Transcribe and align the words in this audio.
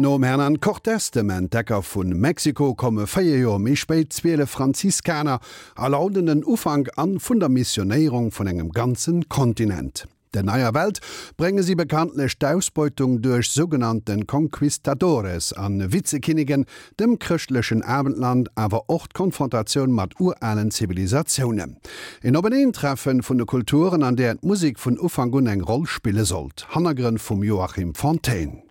No 0.00 0.16
Herrn 0.22 0.40
an 0.40 0.60
Cortés 0.60 1.10
dem 1.10 1.28
Entdecker 1.28 1.82
vun 1.82 2.20
Mexiko 2.20 2.72
komme 2.74 3.08
feier 3.08 3.40
Jo 3.40 3.56
méi 3.58 3.74
spéit 3.74 4.12
Zzweele 4.12 4.46
Franziskaner 4.46 5.40
erlaudenden 5.76 6.44
Ufang 6.44 6.86
an 6.94 7.18
vun 7.18 7.40
der 7.40 7.48
Missionierung 7.48 8.30
vun 8.30 8.46
engem 8.46 8.70
ganzen 8.70 9.28
Kontinent. 9.28 10.06
Der 10.34 10.44
naier 10.44 10.72
Welt 10.74 11.00
brenge 11.36 11.64
sie 11.64 11.74
bekanntlech 11.74 12.38
d'Ausbeutung 12.38 13.22
durch 13.22 13.50
sogenannten 13.50 14.28
Conquistadores 14.28 15.52
an 15.52 15.92
Witzekinnigen, 15.92 16.66
dem 17.00 17.18
christlichen 17.18 17.82
Abendland 17.82 18.50
awer 18.54 18.84
ocht 18.86 19.14
Konfrontation 19.14 19.90
mat 19.90 20.12
urallen 20.20 20.70
Zivilisationen. 20.70 21.78
In 22.22 22.36
Obeneentreffen 22.36 23.24
vun 23.28 23.38
de 23.38 23.46
Kulturen, 23.46 24.04
an 24.04 24.14
der 24.14 24.36
Musik 24.42 24.78
vun 24.78 24.96
Ufangun 24.96 25.48
eng 25.48 25.62
Roll 25.62 25.86
spiele 25.86 26.24
sollt, 26.24 26.68
Hannagren 26.72 27.18
vum 27.18 27.42
Joachim 27.42 27.96
Fontaine. 27.96 28.67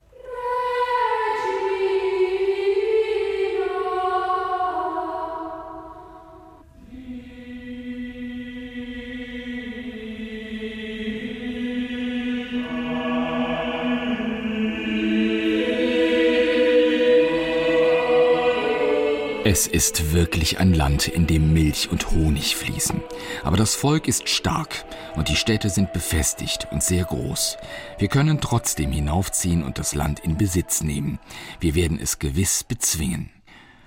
Es 19.49 19.65
ist 19.65 20.11
wirklich 20.11 20.59
ein 20.59 20.73
Land, 20.73 21.07
in 21.07 21.25
dem 21.25 21.53
Milch 21.53 21.89
und 21.89 22.11
Honig 22.11 22.57
fließen. 22.57 23.01
Aber 23.45 23.55
das 23.55 23.75
Volk 23.75 24.09
ist 24.09 24.27
stark 24.27 24.83
und 25.15 25.29
die 25.29 25.37
Städte 25.37 25.69
sind 25.69 25.93
befestigt 25.93 26.67
und 26.69 26.83
sehr 26.83 27.05
groß. 27.05 27.55
Wir 27.97 28.09
können 28.09 28.41
trotzdem 28.41 28.91
hinaufziehen 28.91 29.63
und 29.63 29.79
das 29.79 29.95
Land 29.95 30.19
in 30.19 30.35
Besitz 30.35 30.81
nehmen. 30.81 31.17
Wir 31.61 31.75
werden 31.75 31.97
es 31.97 32.19
gewiss 32.19 32.65
bezwingen 32.65 33.29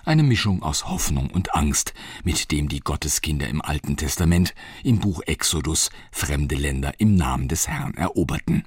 eine 0.04 0.22
Mischung 0.22 0.62
aus 0.62 0.88
Hoffnung 0.88 1.30
und 1.30 1.54
Angst, 1.54 1.94
mit 2.24 2.50
dem 2.50 2.68
die 2.68 2.80
Gotteskinder 2.80 3.48
im 3.48 3.62
Alten 3.62 3.96
Testament 3.96 4.54
im 4.82 4.98
Buch 4.98 5.22
Exodus 5.26 5.90
fremde 6.10 6.54
Länder 6.54 6.92
im 6.98 7.14
Namen 7.14 7.48
des 7.48 7.68
Herrn 7.68 7.94
eroberten. 7.94 8.64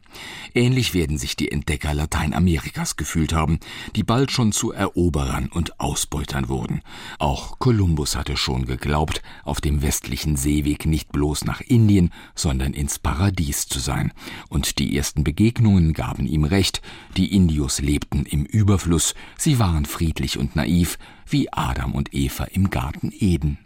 Ähnlich 0.53 0.93
werden 0.93 1.17
sich 1.17 1.35
die 1.35 1.51
Entdecker 1.51 1.93
Lateinamerikas 1.93 2.95
gefühlt 2.95 3.33
haben, 3.33 3.59
die 3.95 4.03
bald 4.03 4.31
schon 4.31 4.51
zu 4.51 4.71
Eroberern 4.71 5.47
und 5.47 5.79
Ausbeutern 5.79 6.49
wurden. 6.49 6.81
Auch 7.19 7.59
Kolumbus 7.59 8.15
hatte 8.15 8.37
schon 8.37 8.65
geglaubt, 8.65 9.21
auf 9.43 9.61
dem 9.61 9.81
westlichen 9.81 10.35
Seeweg 10.35 10.85
nicht 10.85 11.11
bloß 11.11 11.45
nach 11.45 11.61
Indien, 11.61 12.11
sondern 12.35 12.73
ins 12.73 12.99
Paradies 12.99 13.67
zu 13.67 13.79
sein. 13.79 14.11
Und 14.49 14.79
die 14.79 14.95
ersten 14.95 15.23
Begegnungen 15.23 15.93
gaben 15.93 16.25
ihm 16.25 16.43
recht, 16.43 16.81
die 17.17 17.35
Indios 17.35 17.79
lebten 17.79 18.25
im 18.25 18.45
Überfluss, 18.45 19.15
sie 19.37 19.59
waren 19.59 19.85
friedlich 19.85 20.37
und 20.37 20.55
naiv, 20.55 20.97
wie 21.27 21.51
Adam 21.51 21.93
und 21.93 22.13
Eva 22.13 22.45
im 22.45 22.69
Garten 22.69 23.11
Eden. 23.17 23.57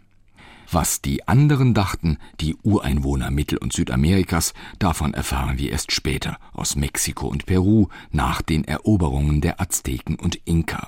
Was 0.70 1.00
die 1.00 1.26
anderen 1.26 1.72
dachten, 1.72 2.18
die 2.40 2.54
Ureinwohner 2.62 3.30
Mittel- 3.30 3.56
und 3.56 3.72
Südamerikas, 3.72 4.52
davon 4.78 5.14
erfahren 5.14 5.56
wir 5.56 5.72
erst 5.72 5.92
später 5.92 6.36
aus 6.52 6.76
Mexiko 6.76 7.26
und 7.26 7.46
Peru 7.46 7.88
nach 8.10 8.42
den 8.42 8.64
Eroberungen 8.64 9.40
der 9.40 9.62
Azteken 9.62 10.16
und 10.16 10.38
Inka. 10.44 10.86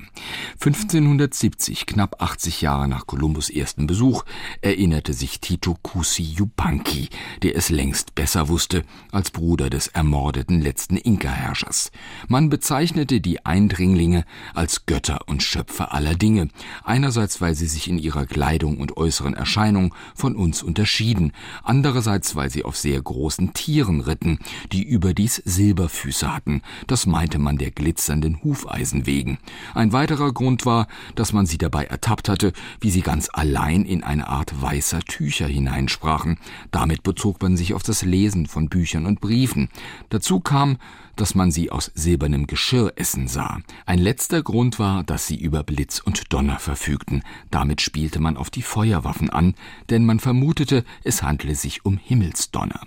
1570, 0.62 1.86
knapp 1.86 2.20
80 2.20 2.60
Jahre 2.60 2.88
nach 2.88 3.06
Kolumbus 3.06 3.48
ersten 3.48 3.86
Besuch, 3.86 4.24
erinnerte 4.60 5.14
sich 5.14 5.40
Tito 5.40 5.78
Cusi 5.82 6.24
Yupanqui, 6.24 7.08
der 7.42 7.56
es 7.56 7.70
längst 7.70 8.14
besser 8.14 8.48
wusste 8.48 8.84
als 9.12 9.30
Bruder 9.30 9.70
des 9.70 9.86
ermordeten 9.86 10.60
letzten 10.60 10.98
Inka-Herrschers. 10.98 11.90
Man 12.28 12.50
bezeichnete 12.50 13.22
die 13.22 13.46
Eindringlinge 13.46 14.26
als 14.52 14.84
Götter 14.84 15.20
und 15.26 15.42
Schöpfer 15.42 15.94
aller 15.94 16.16
Dinge, 16.16 16.48
einerseits 16.84 17.40
weil 17.40 17.54
sie 17.54 17.66
sich 17.66 17.88
in 17.88 17.98
ihrer 17.98 18.26
Kleidung 18.26 18.76
und 18.76 18.98
äußeren 18.98 19.32
Erscheinungen 19.32 19.69
Erscheinung 19.70 19.94
von 20.16 20.34
uns 20.34 20.64
unterschieden, 20.64 21.32
andererseits 21.62 22.34
weil 22.34 22.50
sie 22.50 22.64
auf 22.64 22.76
sehr 22.76 23.00
großen 23.00 23.52
Tieren 23.52 24.00
ritten, 24.00 24.40
die 24.72 24.82
überdies 24.82 25.36
Silberfüße 25.44 26.34
hatten, 26.34 26.62
das 26.88 27.06
meinte 27.06 27.38
man 27.38 27.56
der 27.56 27.70
glitzernden 27.70 28.42
Hufeisen 28.42 29.06
wegen. 29.06 29.38
Ein 29.74 29.92
weiterer 29.92 30.32
Grund 30.32 30.66
war, 30.66 30.88
dass 31.14 31.32
man 31.32 31.46
sie 31.46 31.58
dabei 31.58 31.84
ertappt 31.84 32.28
hatte, 32.28 32.52
wie 32.80 32.90
sie 32.90 33.02
ganz 33.02 33.28
allein 33.32 33.84
in 33.84 34.02
eine 34.02 34.26
Art 34.26 34.60
weißer 34.60 35.00
Tücher 35.00 35.46
hineinsprachen. 35.46 36.38
Damit 36.72 37.04
bezog 37.04 37.40
man 37.40 37.56
sich 37.56 37.72
auf 37.72 37.84
das 37.84 38.02
Lesen 38.02 38.46
von 38.46 38.68
Büchern 38.68 39.06
und 39.06 39.20
Briefen. 39.20 39.68
Dazu 40.08 40.40
kam, 40.40 40.78
dass 41.16 41.34
man 41.34 41.50
sie 41.50 41.70
aus 41.70 41.90
silbernem 41.94 42.46
Geschirr 42.46 42.92
essen 42.96 43.28
sah. 43.28 43.60
Ein 43.86 43.98
letzter 43.98 44.42
Grund 44.42 44.78
war, 44.78 45.04
dass 45.04 45.26
sie 45.26 45.36
über 45.36 45.62
Blitz 45.62 46.00
und 46.00 46.32
Donner 46.32 46.58
verfügten. 46.58 47.22
Damit 47.50 47.80
spielte 47.80 48.20
man 48.20 48.36
auf 48.36 48.50
die 48.50 48.62
Feuerwaffen 48.62 49.30
an, 49.30 49.54
denn 49.90 50.04
man 50.04 50.20
vermutete, 50.20 50.84
es 51.04 51.22
handle 51.22 51.54
sich 51.54 51.84
um 51.84 51.98
Himmelsdonner. 51.98 52.80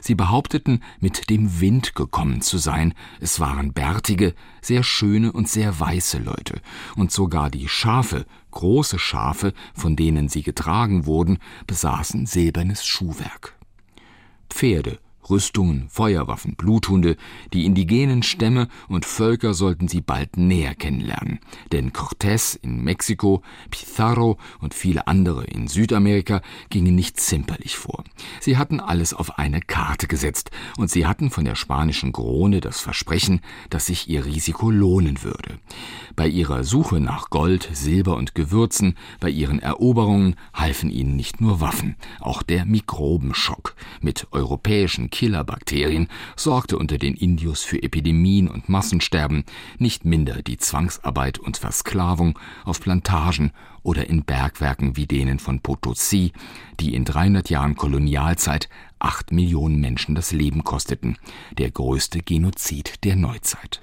Sie 0.00 0.14
behaupteten, 0.14 0.82
mit 1.00 1.30
dem 1.30 1.60
Wind 1.60 1.94
gekommen 1.94 2.40
zu 2.40 2.58
sein. 2.58 2.94
Es 3.20 3.40
waren 3.40 3.72
bärtige, 3.72 4.34
sehr 4.60 4.82
schöne 4.82 5.32
und 5.32 5.48
sehr 5.48 5.78
weiße 5.78 6.18
Leute, 6.18 6.60
und 6.96 7.12
sogar 7.12 7.50
die 7.50 7.68
Schafe, 7.68 8.26
große 8.50 8.98
Schafe, 8.98 9.52
von 9.74 9.96
denen 9.96 10.28
sie 10.28 10.42
getragen 10.42 11.06
wurden, 11.06 11.38
besaßen 11.66 12.26
silbernes 12.26 12.84
Schuhwerk. 12.84 13.56
Pferde, 14.48 14.98
Rüstungen, 15.30 15.88
Feuerwaffen, 15.88 16.54
Bluthunde, 16.54 17.16
die 17.52 17.64
indigenen 17.64 18.22
Stämme 18.22 18.68
und 18.88 19.04
Völker 19.04 19.54
sollten 19.54 19.88
sie 19.88 20.00
bald 20.00 20.36
näher 20.36 20.74
kennenlernen. 20.74 21.40
Denn 21.72 21.92
Cortés 21.92 22.58
in 22.60 22.82
Mexiko, 22.84 23.42
Pizarro 23.70 24.38
und 24.60 24.74
viele 24.74 25.06
andere 25.06 25.44
in 25.44 25.68
Südamerika 25.68 26.42
gingen 26.70 26.94
nicht 26.94 27.18
zimperlich 27.18 27.76
vor. 27.76 28.04
Sie 28.40 28.56
hatten 28.56 28.80
alles 28.80 29.14
auf 29.14 29.38
eine 29.38 29.60
Karte 29.60 30.06
gesetzt 30.06 30.50
und 30.76 30.90
sie 30.90 31.06
hatten 31.06 31.30
von 31.30 31.44
der 31.44 31.54
spanischen 31.54 32.12
Krone 32.12 32.60
das 32.60 32.80
Versprechen, 32.80 33.40
dass 33.70 33.86
sich 33.86 34.08
ihr 34.08 34.24
Risiko 34.24 34.70
lohnen 34.70 35.22
würde. 35.22 35.58
Bei 36.16 36.28
ihrer 36.28 36.64
Suche 36.64 37.00
nach 37.00 37.30
Gold, 37.30 37.68
Silber 37.72 38.16
und 38.16 38.34
Gewürzen, 38.34 38.96
bei 39.20 39.30
ihren 39.30 39.58
Eroberungen 39.58 40.36
halfen 40.52 40.90
ihnen 40.90 41.16
nicht 41.16 41.40
nur 41.40 41.60
Waffen, 41.60 41.96
auch 42.20 42.42
der 42.42 42.64
Mikrobenschock 42.64 43.74
mit 44.00 44.28
europäischen 44.30 45.10
Killerbakterien 45.14 46.08
sorgte 46.34 46.76
unter 46.76 46.98
den 46.98 47.14
Indios 47.14 47.62
für 47.62 47.80
Epidemien 47.80 48.48
und 48.48 48.68
Massensterben, 48.68 49.44
nicht 49.78 50.04
minder 50.04 50.42
die 50.42 50.56
Zwangsarbeit 50.56 51.38
und 51.38 51.56
Versklavung 51.56 52.36
auf 52.64 52.80
Plantagen 52.80 53.52
oder 53.84 54.08
in 54.08 54.24
Bergwerken 54.24 54.96
wie 54.96 55.06
denen 55.06 55.38
von 55.38 55.60
Potosi, 55.60 56.32
die 56.80 56.96
in 56.96 57.04
300 57.04 57.48
Jahren 57.48 57.76
Kolonialzeit 57.76 58.68
acht 58.98 59.30
Millionen 59.30 59.80
Menschen 59.80 60.16
das 60.16 60.32
Leben 60.32 60.64
kosteten, 60.64 61.16
der 61.58 61.70
größte 61.70 62.18
Genozid 62.18 63.04
der 63.04 63.14
Neuzeit. 63.14 63.82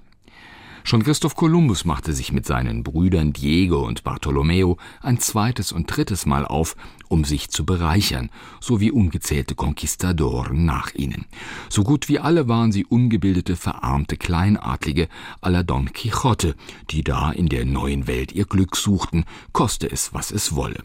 Schon 0.83 1.03
Christoph 1.03 1.35
Kolumbus 1.35 1.85
machte 1.85 2.13
sich 2.13 2.31
mit 2.31 2.45
seinen 2.45 2.83
Brüdern 2.83 3.33
Diego 3.33 3.85
und 3.85 4.03
Bartolomeo 4.03 4.77
ein 5.01 5.19
zweites 5.19 5.71
und 5.71 5.85
drittes 5.85 6.25
Mal 6.25 6.45
auf, 6.45 6.75
um 7.07 7.23
sich 7.25 7.49
zu 7.49 7.65
bereichern, 7.65 8.29
sowie 8.61 8.89
ungezählte 8.89 9.53
Konquistadoren 9.53 10.65
nach 10.65 10.93
ihnen. 10.95 11.25
So 11.69 11.83
gut 11.83 12.09
wie 12.09 12.19
alle 12.19 12.47
waren 12.47 12.71
sie 12.71 12.85
ungebildete, 12.85 13.57
verarmte 13.57 14.17
Kleinadlige 14.17 15.07
aller 15.41 15.63
Don 15.63 15.91
Quixote, 15.91 16.55
die 16.89 17.03
da 17.03 17.31
in 17.31 17.47
der 17.47 17.65
neuen 17.65 18.07
Welt 18.07 18.31
ihr 18.31 18.45
Glück 18.45 18.75
suchten, 18.75 19.25
koste 19.51 19.91
es, 19.91 20.13
was 20.13 20.31
es 20.31 20.55
wolle. 20.55 20.81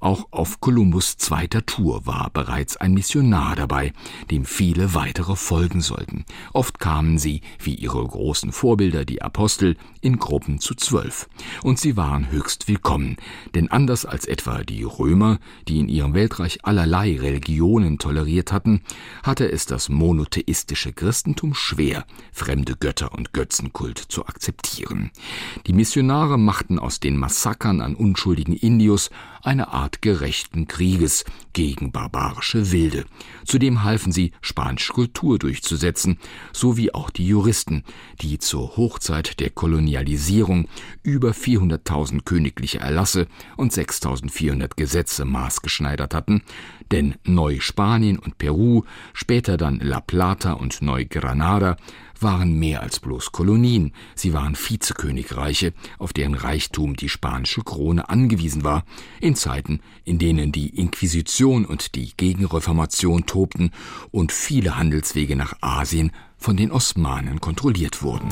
Auch 0.00 0.26
auf 0.30 0.60
Kolumbus 0.60 1.16
zweiter 1.16 1.64
Tour 1.64 2.06
war 2.06 2.30
bereits 2.30 2.76
ein 2.76 2.92
Missionar 2.92 3.56
dabei, 3.56 3.92
dem 4.30 4.44
viele 4.44 4.94
weitere 4.94 5.36
folgen 5.36 5.80
sollten. 5.80 6.24
Oft 6.52 6.80
kamen 6.80 7.18
sie, 7.18 7.40
wie 7.60 7.74
ihre 7.74 8.04
großen 8.04 8.52
Vorbilder, 8.52 9.04
die 9.04 9.21
Apostel, 9.24 9.76
in 10.00 10.18
Gruppen 10.18 10.58
zu 10.58 10.74
zwölf. 10.74 11.28
Und 11.62 11.78
sie 11.78 11.96
waren 11.96 12.30
höchst 12.30 12.68
willkommen, 12.68 13.16
denn 13.54 13.70
anders 13.70 14.04
als 14.04 14.26
etwa 14.26 14.62
die 14.64 14.82
Römer, 14.82 15.38
die 15.68 15.78
in 15.78 15.88
ihrem 15.88 16.14
Weltreich 16.14 16.64
allerlei 16.64 17.16
Religionen 17.18 17.98
toleriert 17.98 18.52
hatten, 18.52 18.82
hatte 19.22 19.50
es 19.50 19.66
das 19.66 19.88
monotheistische 19.88 20.92
Christentum 20.92 21.54
schwer, 21.54 22.04
fremde 22.32 22.74
Götter 22.76 23.12
und 23.12 23.32
Götzenkult 23.32 23.98
zu 23.98 24.26
akzeptieren. 24.26 25.10
Die 25.66 25.72
Missionare 25.72 26.38
machten 26.38 26.78
aus 26.78 27.00
den 27.00 27.16
Massakern 27.16 27.80
an 27.80 27.94
unschuldigen 27.94 28.54
Indios 28.54 29.10
eine 29.42 29.68
Art 29.68 30.02
gerechten 30.02 30.68
Krieges 30.68 31.24
gegen 31.52 31.92
barbarische 31.92 32.72
Wilde. 32.72 33.04
Zudem 33.44 33.82
halfen 33.82 34.12
sie, 34.12 34.32
spanische 34.40 34.92
Kultur 34.92 35.38
durchzusetzen, 35.38 36.18
sowie 36.52 36.92
auch 36.92 37.10
die 37.10 37.26
Juristen, 37.26 37.84
die 38.20 38.38
zur 38.38 38.76
Hochzeit 38.76 39.11
Frühzeit 39.12 39.40
der 39.40 39.50
Kolonialisierung 39.50 40.68
über 41.02 41.32
400.000 41.32 42.22
königliche 42.24 42.80
Erlasse 42.80 43.26
und 43.58 43.70
6.400 43.70 44.70
Gesetze 44.74 45.26
maßgeschneidert 45.26 46.14
hatten, 46.14 46.42
denn 46.90 47.16
Neuspanien 47.24 48.18
und 48.18 48.38
Peru, 48.38 48.84
später 49.12 49.58
dann 49.58 49.80
La 49.80 50.00
Plata 50.00 50.54
und 50.54 50.80
Neugranada 50.80 51.76
waren 52.20 52.58
mehr 52.58 52.82
als 52.82 53.00
bloß 53.00 53.32
Kolonien, 53.32 53.92
sie 54.14 54.32
waren 54.32 54.54
Vizekönigreiche, 54.54 55.74
auf 55.98 56.12
deren 56.12 56.34
Reichtum 56.34 56.96
die 56.96 57.08
spanische 57.08 57.62
Krone 57.62 58.08
angewiesen 58.08 58.64
war, 58.64 58.84
in 59.20 59.34
Zeiten, 59.34 59.80
in 60.04 60.18
denen 60.18 60.52
die 60.52 60.68
Inquisition 60.68 61.66
und 61.66 61.96
die 61.96 62.12
Gegenreformation 62.16 63.26
tobten 63.26 63.72
und 64.10 64.32
viele 64.32 64.76
Handelswege 64.76 65.36
nach 65.36 65.54
Asien 65.60 66.12
von 66.42 66.56
den 66.56 66.72
Osmanen 66.72 67.40
kontrolliert 67.40 68.02
wurden. 68.02 68.28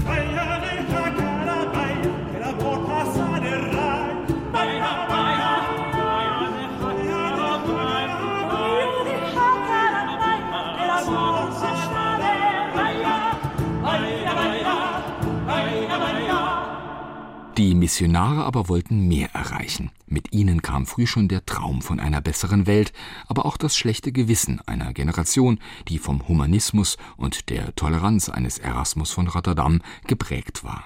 Die 17.57 17.75
Missionare 17.75 18.45
aber 18.45 18.69
wollten 18.69 19.09
mehr 19.09 19.35
erreichen. 19.35 19.91
Mit 20.07 20.33
ihnen 20.33 20.63
kam 20.63 20.87
früh 20.87 21.07
schon 21.07 21.27
der 21.29 21.45
Traum 21.45 21.83
von 21.83 21.99
einer 21.99 22.21
besseren 22.21 22.67
Welt, 22.67 22.93
aber 23.27 23.45
auch 23.45 23.57
das 23.57 23.77
schlechte 23.77 24.13
Gewissen 24.13 24.61
einer 24.67 24.93
Generation, 24.93 25.59
die 25.89 25.99
vom 25.99 26.27
Humanismus 26.29 26.97
und 27.17 27.51
der 27.51 27.75
Toleranz 27.75 28.29
eines 28.29 28.59
Erasmus 28.59 29.11
von 29.11 29.27
Rotterdam 29.27 29.83
geprägt 30.07 30.63
war. 30.63 30.85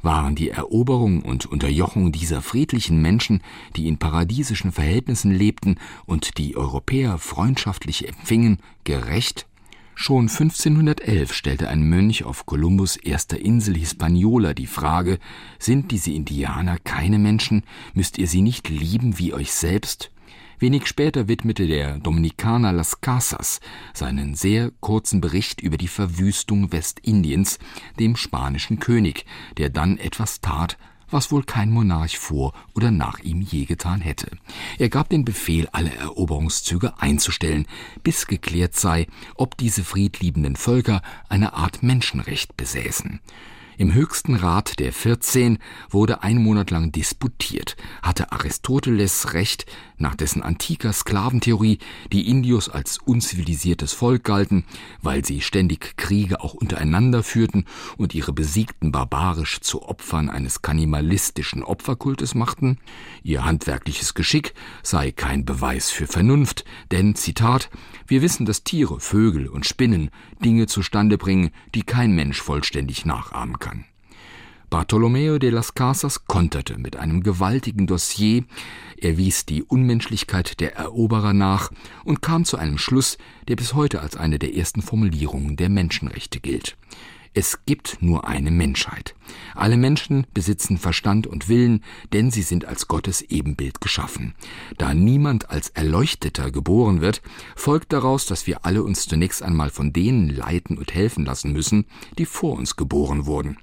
Waren 0.00 0.34
die 0.34 0.48
Eroberung 0.48 1.22
und 1.22 1.46
Unterjochung 1.46 2.10
dieser 2.10 2.42
friedlichen 2.42 3.00
Menschen, 3.00 3.42
die 3.76 3.86
in 3.86 3.98
paradiesischen 3.98 4.72
Verhältnissen 4.72 5.30
lebten 5.30 5.76
und 6.06 6.38
die 6.38 6.56
Europäer 6.56 7.18
freundschaftlich 7.18 8.08
empfingen, 8.08 8.58
gerecht 8.84 9.46
Schon 9.94 10.28
1511 10.28 11.32
stellte 11.32 11.68
ein 11.68 11.88
Mönch 11.88 12.24
auf 12.24 12.46
Kolumbus 12.46 12.96
erster 12.96 13.38
Insel 13.38 13.76
Hispaniola 13.76 14.54
die 14.54 14.66
Frage: 14.66 15.18
Sind 15.58 15.90
diese 15.90 16.12
Indianer 16.12 16.78
keine 16.78 17.18
Menschen? 17.18 17.62
Müsst 17.94 18.18
ihr 18.18 18.26
sie 18.26 18.42
nicht 18.42 18.68
lieben 18.68 19.18
wie 19.18 19.34
euch 19.34 19.52
selbst? 19.52 20.10
Wenig 20.58 20.86
später 20.86 21.26
widmete 21.26 21.66
der 21.66 21.98
Dominikaner 21.98 22.72
Las 22.72 23.00
Casas 23.00 23.60
seinen 23.94 24.34
sehr 24.34 24.70
kurzen 24.80 25.20
Bericht 25.20 25.60
über 25.60 25.76
die 25.76 25.88
Verwüstung 25.88 26.70
Westindiens 26.70 27.58
dem 27.98 28.14
spanischen 28.16 28.78
König, 28.78 29.26
der 29.58 29.70
dann 29.70 29.98
etwas 29.98 30.40
tat, 30.40 30.78
was 31.12 31.30
wohl 31.30 31.42
kein 31.44 31.70
Monarch 31.70 32.18
vor 32.18 32.52
oder 32.74 32.90
nach 32.90 33.18
ihm 33.20 33.40
je 33.40 33.64
getan 33.64 34.00
hätte. 34.00 34.30
Er 34.78 34.88
gab 34.88 35.08
den 35.08 35.24
Befehl, 35.24 35.68
alle 35.72 35.94
Eroberungszüge 35.94 37.00
einzustellen, 37.00 37.66
bis 38.02 38.26
geklärt 38.26 38.74
sei, 38.76 39.06
ob 39.34 39.56
diese 39.56 39.84
friedliebenden 39.84 40.56
Völker 40.56 41.02
eine 41.28 41.54
Art 41.54 41.82
Menschenrecht 41.82 42.56
besäßen. 42.56 43.20
Im 43.78 43.94
höchsten 43.94 44.34
Rat 44.34 44.78
der 44.78 44.92
14 44.92 45.58
wurde 45.88 46.22
ein 46.22 46.36
Monat 46.36 46.70
lang 46.70 46.92
disputiert, 46.92 47.76
hatte 48.02 48.30
Aristoteles 48.30 49.32
recht, 49.32 49.64
nach 49.96 50.14
dessen 50.14 50.42
antiker 50.42 50.92
Sklaventheorie 50.92 51.78
die 52.12 52.28
Indios 52.28 52.68
als 52.68 52.98
unzivilisiertes 52.98 53.94
Volk 53.94 54.24
galten, 54.24 54.64
weil 55.00 55.24
sie 55.24 55.40
ständig 55.40 55.96
Kriege 55.96 56.40
auch 56.40 56.54
untereinander 56.54 57.22
führten 57.22 57.64
und 57.96 58.14
ihre 58.14 58.32
Besiegten 58.32 58.92
barbarisch 58.92 59.60
zu 59.60 59.82
Opfern 59.82 60.28
eines 60.28 60.60
kannibalistischen 60.60 61.62
Opferkultes 61.62 62.34
machten, 62.34 62.78
ihr 63.22 63.44
handwerkliches 63.44 64.14
Geschick 64.14 64.54
sei 64.82 65.12
kein 65.12 65.44
Beweis 65.44 65.90
für 65.90 66.06
Vernunft, 66.06 66.64
denn 66.90 67.14
Zitat 67.14 67.70
wir 68.06 68.20
wissen, 68.20 68.44
dass 68.44 68.64
Tiere, 68.64 69.00
Vögel 69.00 69.48
und 69.48 69.64
Spinnen 69.64 70.10
Dinge 70.44 70.66
zustande 70.66 71.16
bringen, 71.16 71.50
die 71.74 71.82
kein 71.82 72.12
Mensch 72.12 72.42
vollständig 72.42 73.06
nachahmen 73.06 73.58
kann. 73.58 73.61
Bartolomeo 74.72 75.38
de 75.38 75.50
las 75.50 75.74
Casas 75.74 76.24
konterte 76.24 76.78
mit 76.78 76.96
einem 76.96 77.22
gewaltigen 77.22 77.86
Dossier, 77.86 78.44
er 78.96 79.18
wies 79.18 79.44
die 79.44 79.62
Unmenschlichkeit 79.62 80.60
der 80.60 80.76
Eroberer 80.76 81.34
nach 81.34 81.70
und 82.04 82.22
kam 82.22 82.46
zu 82.46 82.56
einem 82.56 82.78
Schluss, 82.78 83.18
der 83.48 83.56
bis 83.56 83.74
heute 83.74 84.00
als 84.00 84.16
eine 84.16 84.38
der 84.38 84.56
ersten 84.56 84.80
Formulierungen 84.80 85.56
der 85.56 85.68
Menschenrechte 85.68 86.40
gilt. 86.40 86.78
Es 87.34 87.64
gibt 87.64 87.98
nur 88.02 88.28
eine 88.28 88.50
Menschheit. 88.50 89.14
Alle 89.54 89.78
Menschen 89.78 90.26
besitzen 90.34 90.76
Verstand 90.76 91.26
und 91.26 91.48
Willen, 91.48 91.82
denn 92.12 92.30
sie 92.30 92.42
sind 92.42 92.66
als 92.66 92.88
Gottes 92.88 93.22
Ebenbild 93.22 93.80
geschaffen. 93.80 94.34
Da 94.76 94.92
niemand 94.92 95.48
als 95.48 95.70
Erleuchteter 95.70 96.50
geboren 96.50 97.00
wird, 97.00 97.22
folgt 97.56 97.94
daraus, 97.94 98.26
dass 98.26 98.46
wir 98.46 98.66
alle 98.66 98.82
uns 98.82 99.08
zunächst 99.08 99.42
einmal 99.42 99.70
von 99.70 99.94
denen 99.94 100.28
leiten 100.28 100.76
und 100.76 100.94
helfen 100.94 101.24
lassen 101.24 101.52
müssen, 101.52 101.86
die 102.18 102.26
vor 102.26 102.58
uns 102.58 102.76
geboren 102.76 103.24
wurden. 103.24 103.56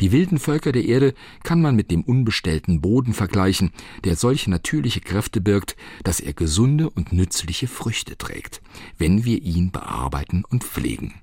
Die 0.00 0.12
wilden 0.12 0.38
Völker 0.38 0.72
der 0.72 0.84
Erde 0.84 1.14
kann 1.44 1.62
man 1.62 1.76
mit 1.76 1.90
dem 1.90 2.02
unbestellten 2.02 2.82
Boden 2.82 3.14
vergleichen, 3.14 3.70
der 4.02 4.16
solche 4.16 4.50
natürliche 4.50 5.00
Kräfte 5.00 5.40
birgt, 5.40 5.76
dass 6.02 6.20
er 6.20 6.34
gesunde 6.34 6.90
und 6.90 7.12
nützliche 7.12 7.68
Früchte 7.68 8.18
trägt, 8.18 8.60
wenn 8.98 9.24
wir 9.24 9.40
ihn 9.40 9.70
bearbeiten 9.70 10.44
und 10.44 10.64
pflegen. 10.64 11.14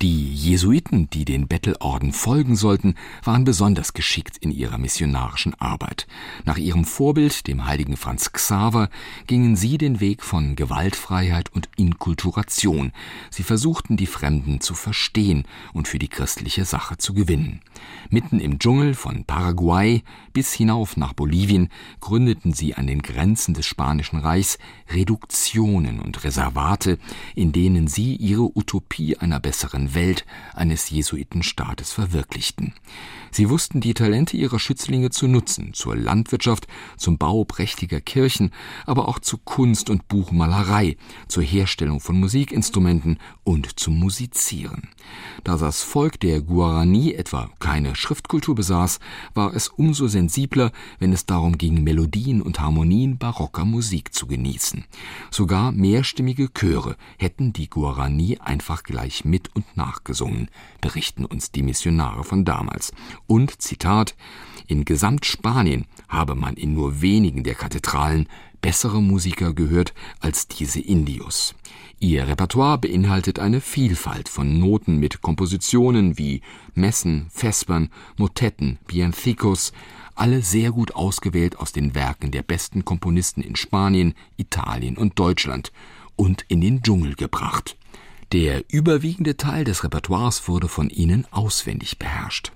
Die 0.00 0.32
Jesuiten, 0.32 1.10
die 1.10 1.24
den 1.24 1.48
Bettelorden 1.48 2.12
folgen 2.12 2.54
sollten, 2.54 2.94
waren 3.24 3.42
besonders 3.42 3.94
geschickt 3.94 4.36
in 4.36 4.52
ihrer 4.52 4.78
missionarischen 4.78 5.54
Arbeit. 5.60 6.06
Nach 6.44 6.56
ihrem 6.56 6.84
Vorbild, 6.84 7.48
dem 7.48 7.66
heiligen 7.66 7.96
Franz 7.96 8.30
Xaver, 8.32 8.90
gingen 9.26 9.56
sie 9.56 9.76
den 9.76 9.98
Weg 9.98 10.22
von 10.22 10.54
Gewaltfreiheit 10.54 11.52
und 11.52 11.68
Inkulturation. 11.74 12.92
Sie 13.30 13.42
versuchten, 13.42 13.96
die 13.96 14.06
Fremden 14.06 14.60
zu 14.60 14.74
verstehen 14.74 15.46
und 15.72 15.88
für 15.88 15.98
die 15.98 16.06
christliche 16.06 16.64
Sache 16.64 16.96
zu 16.96 17.12
gewinnen. 17.12 17.60
Mitten 18.08 18.38
im 18.38 18.60
Dschungel 18.60 18.94
von 18.94 19.24
Paraguay 19.24 20.04
bis 20.32 20.52
hinauf 20.52 20.96
nach 20.96 21.12
Bolivien 21.12 21.70
gründeten 21.98 22.52
sie 22.52 22.76
an 22.76 22.86
den 22.86 23.02
Grenzen 23.02 23.52
des 23.52 23.66
Spanischen 23.66 24.20
Reichs 24.20 24.58
Reduktionen 24.90 25.98
und 25.98 26.22
Reservate, 26.22 26.98
in 27.34 27.50
denen 27.50 27.88
sie 27.88 28.14
ihre 28.14 28.56
Utopie 28.56 29.16
einer 29.16 29.40
besseren 29.40 29.87
Welt 29.94 30.24
eines 30.54 30.90
Jesuitenstaates 30.90 31.92
verwirklichten. 31.92 32.74
Sie 33.30 33.50
wussten 33.50 33.80
die 33.80 33.94
Talente 33.94 34.36
ihrer 34.36 34.58
Schützlinge 34.58 35.10
zu 35.10 35.26
nutzen, 35.26 35.74
zur 35.74 35.96
Landwirtschaft, 35.96 36.66
zum 36.96 37.18
Bau 37.18 37.44
prächtiger 37.44 38.00
Kirchen, 38.00 38.50
aber 38.86 39.08
auch 39.08 39.18
zu 39.18 39.38
Kunst 39.38 39.90
und 39.90 40.08
Buchmalerei, 40.08 40.96
zur 41.28 41.42
Herstellung 41.42 42.00
von 42.00 42.18
Musikinstrumenten 42.18 43.18
und 43.44 43.78
zum 43.78 43.98
Musizieren. 43.98 44.88
Da 45.44 45.56
das 45.56 45.82
Volk 45.82 46.20
der 46.20 46.40
Guarani 46.40 47.12
etwa 47.12 47.50
keine 47.58 47.94
Schriftkultur 47.94 48.54
besaß, 48.54 48.98
war 49.34 49.54
es 49.54 49.68
umso 49.68 50.08
sensibler, 50.08 50.72
wenn 50.98 51.12
es 51.12 51.26
darum 51.26 51.58
ging, 51.58 51.82
Melodien 51.82 52.42
und 52.42 52.60
Harmonien 52.60 53.18
barocker 53.18 53.64
Musik 53.64 54.14
zu 54.14 54.26
genießen. 54.26 54.84
Sogar 55.30 55.72
mehrstimmige 55.72 56.48
Chöre 56.52 56.96
hätten 57.18 57.52
die 57.52 57.68
Guarani 57.68 58.38
einfach 58.38 58.82
gleich 58.82 59.24
mit 59.24 59.54
und 59.54 59.76
nachgesungen, 59.78 60.50
berichten 60.82 61.24
uns 61.24 61.50
die 61.50 61.62
Missionare 61.62 62.24
von 62.24 62.44
damals. 62.44 62.92
Und 63.26 63.62
Zitat 63.62 64.14
In 64.66 64.84
Gesamtspanien 64.84 65.86
habe 66.08 66.34
man 66.34 66.54
in 66.54 66.74
nur 66.74 67.00
wenigen 67.00 67.44
der 67.44 67.54
Kathedralen 67.54 68.28
bessere 68.60 69.00
Musiker 69.00 69.54
gehört 69.54 69.94
als 70.20 70.48
diese 70.48 70.80
Indios. 70.80 71.54
Ihr 72.00 72.28
Repertoire 72.28 72.78
beinhaltet 72.78 73.38
eine 73.38 73.60
Vielfalt 73.60 74.28
von 74.28 74.58
Noten 74.58 74.98
mit 74.98 75.20
Kompositionen 75.20 76.18
wie 76.18 76.42
Messen, 76.74 77.26
Vespern, 77.30 77.90
Motetten, 78.16 78.78
Bienthicos, 78.86 79.72
alle 80.14 80.42
sehr 80.42 80.72
gut 80.72 80.94
ausgewählt 80.94 81.58
aus 81.58 81.72
den 81.72 81.94
Werken 81.94 82.30
der 82.30 82.42
besten 82.42 82.84
Komponisten 82.84 83.40
in 83.42 83.56
Spanien, 83.56 84.14
Italien 84.36 84.96
und 84.96 85.18
Deutschland 85.18 85.72
und 86.16 86.44
in 86.48 86.60
den 86.60 86.82
Dschungel 86.82 87.14
gebracht. 87.14 87.76
Der 88.32 88.62
überwiegende 88.70 89.38
Teil 89.38 89.64
des 89.64 89.84
Repertoires 89.84 90.48
wurde 90.48 90.68
von 90.68 90.90
ihnen 90.90 91.26
auswendig 91.30 91.98
beherrscht. 91.98 92.52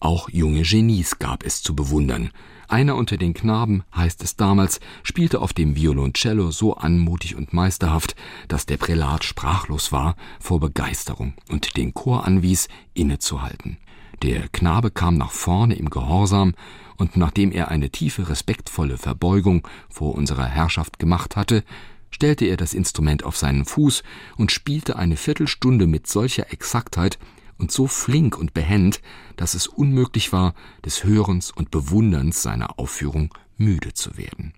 Auch 0.00 0.28
junge 0.28 0.62
Genies 0.62 1.18
gab 1.18 1.44
es 1.46 1.62
zu 1.62 1.74
bewundern. 1.74 2.30
Einer 2.68 2.94
unter 2.94 3.16
den 3.16 3.32
Knaben, 3.32 3.84
heißt 3.96 4.22
es 4.22 4.36
damals, 4.36 4.80
spielte 5.02 5.40
auf 5.40 5.54
dem 5.54 5.76
Violoncello 5.76 6.50
so 6.50 6.76
anmutig 6.76 7.36
und 7.36 7.54
meisterhaft, 7.54 8.16
dass 8.48 8.66
der 8.66 8.76
Prälat 8.76 9.24
sprachlos 9.24 9.92
war 9.92 10.14
vor 10.40 10.60
Begeisterung 10.60 11.32
und 11.48 11.78
den 11.78 11.94
Chor 11.94 12.26
anwies, 12.26 12.68
innezuhalten. 12.92 13.78
Der 14.22 14.48
Knabe 14.48 14.90
kam 14.90 15.16
nach 15.16 15.30
vorne 15.30 15.76
im 15.76 15.88
Gehorsam, 15.88 16.54
und 16.96 17.16
nachdem 17.16 17.52
er 17.52 17.68
eine 17.68 17.90
tiefe 17.90 18.28
respektvolle 18.28 18.98
Verbeugung 18.98 19.66
vor 19.88 20.16
unserer 20.16 20.46
Herrschaft 20.46 20.98
gemacht 20.98 21.36
hatte, 21.36 21.62
stellte 22.10 22.46
er 22.46 22.56
das 22.56 22.74
Instrument 22.74 23.24
auf 23.24 23.36
seinen 23.36 23.64
Fuß 23.64 24.02
und 24.36 24.52
spielte 24.52 24.96
eine 24.96 25.16
Viertelstunde 25.16 25.86
mit 25.86 26.06
solcher 26.06 26.52
Exaktheit, 26.52 27.18
und 27.58 27.72
so 27.72 27.86
flink 27.86 28.38
und 28.38 28.54
behend, 28.54 29.00
dass 29.36 29.54
es 29.54 29.66
unmöglich 29.66 30.32
war, 30.32 30.54
des 30.84 31.04
Hörens 31.04 31.50
und 31.50 31.70
Bewunderns 31.70 32.42
seiner 32.42 32.78
Aufführung 32.78 33.34
müde 33.56 33.92
zu 33.92 34.16
werden. 34.16 34.54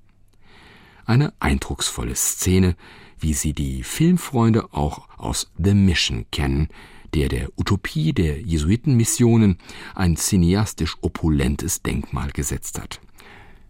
Eine 1.06 1.32
eindrucksvolle 1.40 2.14
Szene, 2.14 2.76
wie 3.18 3.34
sie 3.34 3.52
die 3.52 3.82
Filmfreunde 3.82 4.72
auch 4.72 5.08
aus 5.18 5.50
The 5.58 5.74
Mission 5.74 6.26
kennen, 6.30 6.68
der 7.14 7.28
der 7.28 7.48
Utopie 7.58 8.12
der 8.12 8.40
Jesuitenmissionen 8.40 9.58
ein 9.94 10.16
cineastisch 10.16 10.96
opulentes 11.00 11.82
Denkmal 11.82 12.30
gesetzt 12.30 12.80
hat. 12.80 13.00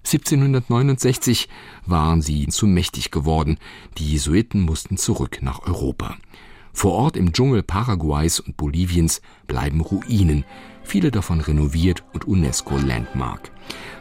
1769 0.04 1.49
waren 1.87 2.23
sie 2.23 2.49
zu 2.49 2.66
mächtig 2.66 3.11
geworden, 3.11 3.59
die 3.99 4.12
Jesuiten 4.12 4.61
mussten 4.61 4.97
zurück 4.97 5.38
nach 5.42 5.66
Europa. 5.66 6.16
Vor 6.73 6.92
Ort 6.92 7.16
im 7.16 7.33
Dschungel 7.33 7.62
Paraguays 7.62 8.40
und 8.40 8.57
Boliviens 8.57 9.21
bleiben 9.47 9.80
Ruinen, 9.80 10.45
viele 10.83 11.11
davon 11.11 11.40
renoviert 11.40 12.04
und 12.12 12.26
UNESCO 12.26 12.76
Landmark. 12.78 13.50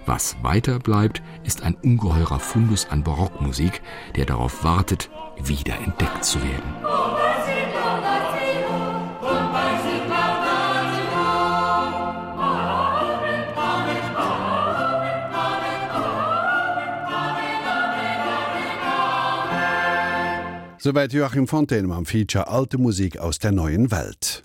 Was 0.06 0.38
weiter 0.42 0.80
bleibt, 0.80 1.22
ist 1.44 1.62
ein 1.62 1.76
ungeheurer 1.76 2.40
Fundus 2.40 2.88
an 2.90 3.04
Barockmusik, 3.04 3.82
der 4.16 4.26
darauf 4.26 4.64
wartet, 4.64 5.10
wieder 5.44 5.78
entdeckt 5.80 6.24
zu 6.24 6.40
werden. 6.42 7.19
Soweit 20.82 21.12
Joachim 21.12 21.46
Fontaine 21.46 21.94
am 21.94 22.06
Feature 22.06 22.48
Alte 22.48 22.78
Musik 22.78 23.18
aus 23.18 23.38
der 23.38 23.52
neuen 23.52 23.92
Welt. 23.92 24.38